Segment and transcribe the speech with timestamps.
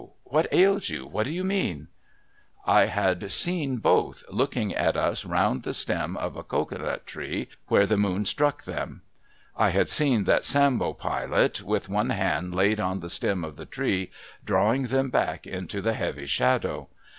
[0.23, 1.05] What ails you?
[1.05, 1.87] What do you mean?'
[2.65, 7.49] I had seen both, looking at us round the stem of a cocoa nut tree,
[7.67, 9.03] where the moon struck them.
[9.55, 13.67] I had seen that Sambo Pilot, with one hand laid on the stem of the
[13.67, 14.09] tree,
[14.43, 16.89] drawing them back into the heavy shadow.